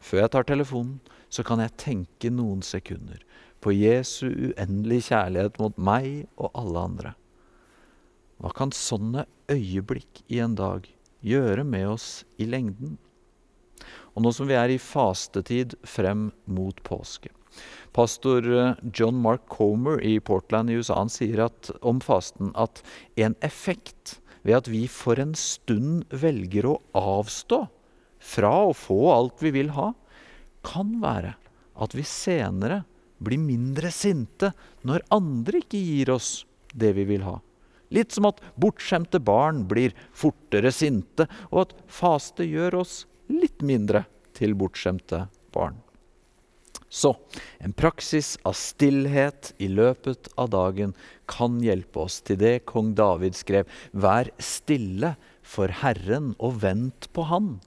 før 0.00 0.22
jeg 0.22 0.32
tar 0.32 0.48
telefonen, 0.48 0.98
så 1.28 1.44
kan 1.44 1.60
jeg 1.60 1.76
tenke 1.82 2.32
noen 2.32 2.62
sekunder 2.64 3.20
på 3.60 3.74
Jesu 3.74 4.28
uendelige 4.30 5.10
kjærlighet 5.10 5.60
mot 5.60 5.76
meg 5.76 6.28
og 6.38 6.52
alle 6.56 6.84
andre. 6.88 7.14
Hva 8.40 8.52
kan 8.56 8.72
sånne 8.72 9.26
øyeblikk 9.52 10.22
i 10.32 10.40
en 10.44 10.56
dag 10.56 10.86
gjøre 11.26 11.64
med 11.66 11.88
oss 11.96 12.10
i 12.40 12.48
lengden? 12.48 12.96
Og 14.14 14.24
nå 14.24 14.32
som 14.32 14.48
vi 14.48 14.56
er 14.56 14.72
i 14.72 14.80
fastetid 14.80 15.76
frem 15.84 16.30
mot 16.48 16.78
påske 16.86 17.35
Pastor 17.96 18.44
eh, 18.58 18.74
John 18.92 19.16
Mark 19.16 19.46
Comer 19.48 20.02
i 20.04 20.20
Portland 20.20 20.70
i 20.70 20.74
USA 20.76 20.98
han 20.98 21.08
sier 21.08 21.46
at, 21.46 21.70
om 21.80 22.02
fasten 22.04 22.50
at 22.52 22.82
en 23.16 23.32
effekt 23.40 24.18
ved 24.44 24.58
at 24.58 24.68
vi 24.68 24.82
for 24.92 25.16
en 25.22 25.32
stund 25.38 26.04
velger 26.12 26.68
å 26.68 26.74
avstå 26.92 27.62
fra 28.20 28.52
å 28.66 28.74
få 28.76 28.98
alt 29.14 29.40
vi 29.40 29.54
vil 29.56 29.72
ha, 29.78 29.94
kan 30.66 30.98
være 31.00 31.32
at 31.80 31.96
vi 31.96 32.04
senere 32.04 32.82
blir 33.16 33.40
mindre 33.40 33.88
sinte 33.94 34.52
når 34.84 35.06
andre 35.16 35.64
ikke 35.64 35.80
gir 35.80 36.12
oss 36.18 36.30
det 36.76 36.92
vi 36.98 37.08
vil 37.08 37.24
ha. 37.24 37.38
Litt 37.96 38.12
som 38.12 38.28
at 38.28 38.44
bortskjemte 38.60 39.22
barn 39.24 39.64
blir 39.70 39.96
fortere 40.12 40.74
sinte, 40.74 41.30
og 41.48 41.64
at 41.64 41.74
faste 41.88 42.44
gjør 42.44 42.82
oss 42.82 43.04
litt 43.32 43.64
mindre 43.64 44.04
til 44.36 44.52
bortskjemte 44.58 45.28
barn. 45.56 45.85
Så 46.96 47.12
en 47.60 47.74
praksis 47.76 48.36
av 48.48 48.56
stillhet 48.56 49.52
i 49.60 49.68
løpet 49.68 50.30
av 50.40 50.48
dagen 50.54 50.94
kan 51.28 51.58
hjelpe 51.60 52.06
oss 52.06 52.22
til 52.24 52.40
det 52.40 52.62
kong 52.70 52.94
David 52.96 53.36
skrev. 53.36 53.68
Vær 53.92 54.30
stille 54.40 55.12
for 55.44 55.72
Herren 55.82 56.32
og 56.40 56.62
vent 56.64 57.10
på 57.12 57.26
Han. 57.28 57.58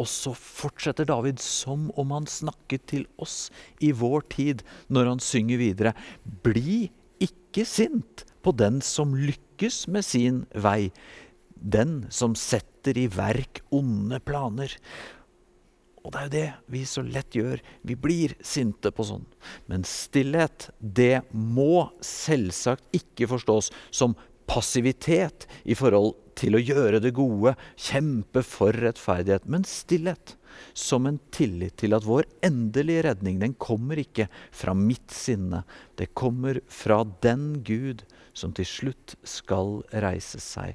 Og 0.00 0.08
så 0.08 0.32
fortsetter 0.32 1.04
David 1.04 1.42
som 1.44 1.90
om 2.00 2.14
han 2.14 2.24
snakket 2.30 2.86
til 2.88 3.04
oss 3.20 3.50
i 3.84 3.90
vår 3.92 4.24
tid, 4.32 4.62
når 4.88 5.10
han 5.12 5.20
synger 5.20 5.60
videre. 5.60 5.92
Bli 6.24 6.86
ikke 7.20 7.66
sint 7.68 8.24
på 8.40 8.54
den 8.56 8.80
som 8.80 9.12
lykkes 9.12 9.84
med 9.92 10.06
sin 10.08 10.46
vei, 10.56 10.88
den 11.52 12.06
som 12.08 12.32
setter 12.32 12.96
i 12.96 13.10
verk 13.12 13.60
onde 13.76 14.22
planer. 14.24 14.72
Og 16.00 16.12
det 16.12 16.20
er 16.20 16.26
jo 16.26 16.32
det 16.32 16.48
vi 16.72 16.82
så 16.88 17.04
lett 17.04 17.36
gjør. 17.36 17.60
Vi 17.84 17.96
blir 17.98 18.34
sinte 18.40 18.92
på 18.94 19.04
sånn. 19.04 19.26
Men 19.68 19.84
stillhet, 19.88 20.70
det 20.80 21.22
må 21.32 21.90
selvsagt 22.04 22.96
ikke 22.96 23.28
forstås 23.30 23.70
som 23.92 24.16
passivitet 24.50 25.46
i 25.68 25.76
forhold 25.78 26.16
til 26.40 26.56
å 26.56 26.62
gjøre 26.62 27.02
det 27.04 27.12
gode, 27.14 27.52
kjempe 27.78 28.42
for 28.46 28.74
rettferdighet, 28.74 29.46
men 29.50 29.66
stillhet. 29.68 30.36
Som 30.76 31.06
en 31.06 31.20
tillit 31.32 31.76
til 31.80 31.94
at 31.96 32.04
vår 32.04 32.26
endelige 32.44 33.04
redning 33.06 33.38
den 33.40 33.54
kommer 33.60 34.00
ikke 34.00 34.26
fra 34.52 34.74
mitt 34.76 35.12
sinne. 35.14 35.62
Det 35.96 36.10
kommer 36.18 36.58
fra 36.68 37.02
den 37.22 37.62
Gud 37.64 38.02
som 38.36 38.52
til 38.56 38.68
slutt 38.68 39.14
skal 39.22 39.80
reise 40.04 40.40
seg. 40.42 40.74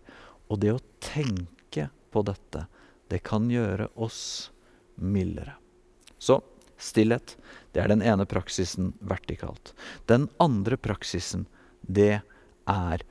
Og 0.49 0.61
det 0.63 0.73
å 0.75 0.83
tenke 1.03 1.89
på 2.13 2.23
dette, 2.25 2.65
det 3.11 3.21
kan 3.25 3.49
gjøre 3.51 3.89
oss 4.01 4.51
mildere. 4.95 5.55
Så 6.17 6.41
stillhet, 6.77 7.35
det 7.73 7.83
er 7.83 7.91
den 7.91 8.03
ene 8.05 8.27
praksisen 8.29 8.93
vertikalt. 8.99 9.73
Den 10.09 10.29
andre 10.41 10.77
praksisen, 10.77 11.45
det 11.81 12.21
er 12.65 13.03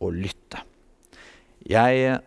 å 0.00 0.10
lytte. 0.14 0.62
Jeg 1.66 2.20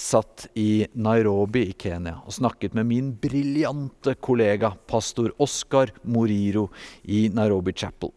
satt 0.00 0.46
i 0.58 0.86
Nairobi 0.92 1.66
i 1.68 1.74
Kenya 1.78 2.20
og 2.24 2.32
snakket 2.34 2.74
med 2.78 2.88
min 2.88 3.10
briljante 3.20 4.14
kollega 4.22 4.72
pastor 4.88 5.34
Oskar 5.42 5.92
Moriro 6.02 6.70
i 7.02 7.28
Nairobi 7.34 7.74
Chapel. 7.76 8.14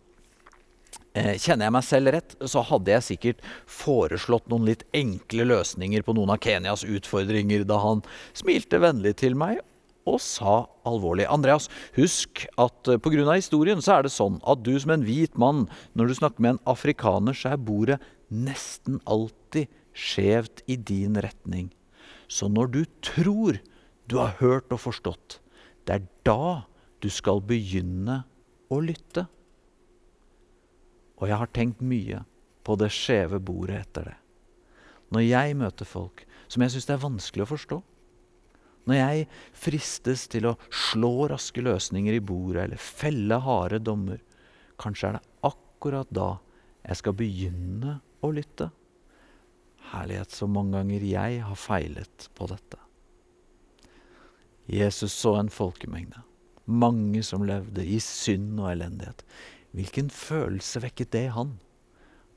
Eh, 1.13 1.35
kjenner 1.37 1.67
jeg 1.67 1.75
meg 1.75 1.85
selv 1.85 2.13
rett, 2.15 2.31
så 2.49 2.63
hadde 2.65 2.89
jeg 2.95 3.05
sikkert 3.05 3.43
foreslått 3.69 4.47
noen 4.49 4.65
litt 4.71 4.85
enkle 4.97 5.45
løsninger 5.51 6.05
på 6.05 6.15
noen 6.17 6.33
av 6.33 6.39
Kenyas 6.41 6.85
utfordringer 6.87 7.67
da 7.69 7.77
han 7.83 8.01
smilte 8.33 8.79
vennlig 8.81 9.17
til 9.21 9.37
meg 9.37 9.61
og 10.09 10.19
sa 10.21 10.63
alvorlig 10.87 11.27
Andreas, 11.31 11.69
husk 11.95 12.43
at 12.59 12.89
uh, 12.91 12.97
pga. 12.99 13.23
historien 13.35 13.81
så 13.81 13.97
er 13.97 14.07
det 14.07 14.13
sånn 14.13 14.41
at 14.43 14.63
du 14.63 14.73
som 14.79 14.91
en 14.95 15.05
hvit 15.05 15.37
mann, 15.39 15.67
når 15.93 16.07
du 16.07 16.15
snakker 16.19 16.43
med 16.43 16.55
en 16.55 16.63
afrikaner, 16.67 17.33
så 17.33 17.53
er 17.53 17.61
bordet 17.61 17.99
nesten 18.29 18.99
alltid 19.05 19.71
skjevt 19.93 20.63
i 20.67 20.75
din 20.75 21.15
retning. 21.15 21.71
Så 22.27 22.49
når 22.49 22.67
du 22.73 22.81
tror 23.05 23.59
du 24.09 24.17
har 24.19 24.35
hørt 24.41 24.73
og 24.73 24.81
forstått, 24.83 25.39
det 25.85 25.95
er 25.95 26.07
da 26.27 26.65
du 27.03 27.09
skal 27.11 27.43
begynne 27.43 28.23
å 28.71 28.79
lytte. 28.83 29.27
Og 31.19 31.29
jeg 31.29 31.39
har 31.39 31.51
tenkt 31.55 31.83
mye 31.83 32.23
på 32.63 32.75
det 32.79 32.89
skjeve 32.95 33.39
bordet 33.43 33.83
etter 33.83 34.11
det. 34.11 34.17
Når 35.13 35.25
jeg 35.27 35.57
møter 35.59 35.87
folk 35.87 36.23
som 36.49 36.63
jeg 36.63 36.73
syns 36.73 36.87
det 36.89 36.95
er 36.95 37.03
vanskelig 37.03 37.45
å 37.45 37.51
forstå, 37.53 37.79
når 38.89 38.99
jeg 38.99 39.27
fristes 39.55 40.25
til 40.31 40.49
å 40.49 40.57
slå 40.67 41.29
raske 41.31 41.63
løsninger 41.63 42.17
i 42.17 42.23
bordet 42.23 42.65
eller 42.65 42.81
felle 42.81 43.39
harde 43.45 43.79
dommer, 43.83 44.19
kanskje 44.81 45.09
er 45.09 45.17
det 45.17 45.49
akkurat 45.49 46.09
da 46.11 46.29
jeg 46.83 46.99
skal 46.99 47.15
begynne 47.17 47.97
å 48.23 48.31
lytte. 48.35 48.69
Herlighet, 49.93 50.33
så 50.35 50.47
mange 50.49 50.77
ganger 50.79 51.05
jeg 51.07 51.43
har 51.45 51.59
feilet 51.59 52.27
på 52.35 52.47
dette. 52.51 52.79
Jesus 54.67 55.15
så 55.15 55.35
en 55.39 55.51
folkemengde, 55.51 56.21
mange 56.65 57.23
som 57.27 57.43
levde 57.47 57.83
i 57.83 57.99
synd 58.03 58.61
og 58.61 58.71
elendighet. 58.71 59.23
Hvilken 59.75 60.11
følelse 60.13 60.83
vekket 60.83 61.11
det 61.15 61.25
i 61.27 61.33
han? 61.35 61.57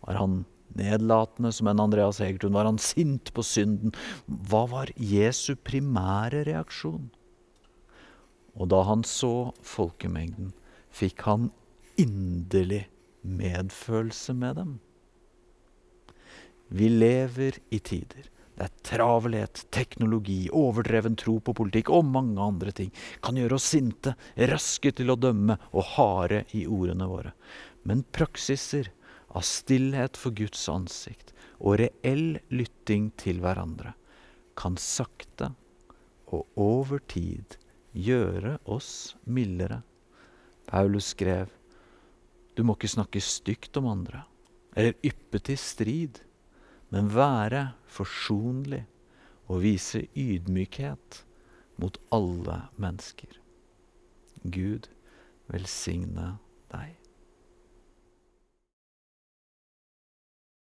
Var 0.03 0.19
han 0.19 0.41
nedlatende 0.79 1.53
som 1.53 1.71
en 1.71 1.83
Andreas 1.83 2.21
Hegertun? 2.23 2.55
Var 2.57 2.69
han 2.69 2.81
sint 2.83 3.33
på 3.35 3.45
synden? 3.47 3.95
Hva 4.27 4.65
var 4.71 4.93
Jesu 4.97 5.55
primære 5.57 6.45
reaksjon? 6.49 7.11
Og 8.57 8.71
da 8.73 8.83
han 8.89 9.05
så 9.05 9.53
folkemengden, 9.67 10.55
fikk 10.95 11.27
han 11.29 11.51
inderlig 12.01 12.87
medfølelse 13.27 14.37
med 14.37 14.57
dem. 14.61 14.73
Vi 16.69 16.89
lever 16.91 17.61
i 17.71 17.79
tider 17.79 18.31
der 18.57 18.73
travelhet, 18.87 19.67
teknologi, 19.71 20.47
overdreven 20.53 21.17
tro 21.21 21.37
på 21.45 21.55
politikk 21.57 21.91
og 21.93 22.07
mange 22.09 22.41
andre 22.41 22.73
ting 22.73 22.93
kan 23.25 23.37
gjøre 23.37 23.59
oss 23.59 23.69
sinte, 23.75 24.15
raske 24.49 24.93
til 24.97 25.13
å 25.13 25.19
dømme 25.21 25.59
og 25.73 25.91
harde 25.97 26.45
i 26.57 26.65
ordene 26.65 27.09
våre. 27.11 27.35
Men 27.87 28.05
praksiser 28.17 28.89
av 29.37 29.45
stillhet 29.45 30.17
for 30.17 30.35
Guds 30.37 30.63
ansikt 30.73 31.35
og 31.59 31.79
reell 31.83 32.39
lytting 32.53 33.11
til 33.21 33.43
hverandre 33.45 33.93
kan 34.57 34.79
sakte 34.81 35.53
og 36.33 36.49
over 36.59 37.03
tid 37.13 37.59
gjøre 37.97 38.57
oss 38.65 39.15
mildere. 39.25 39.83
Paulus 40.67 41.13
skrev 41.15 41.53
du 42.57 42.65
må 42.65 42.75
ikke 42.77 42.89
snakke 42.89 43.21
stygt 43.21 43.77
om 43.77 43.91
andre 43.91 44.25
eller 44.77 44.97
yppe 45.05 45.41
til 45.41 45.57
strid, 45.61 46.21
men 46.93 47.09
være 47.13 47.71
forsonlig 47.89 48.83
og 49.49 49.63
vise 49.65 50.03
ydmykhet 50.17 51.23
mot 51.81 51.97
alle 52.13 52.59
mennesker. 52.81 53.39
Gud 54.45 54.89
velsigne 55.53 56.37
deg. 56.73 56.93